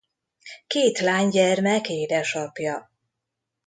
[0.67, 2.91] Két lánygyermek édesapja.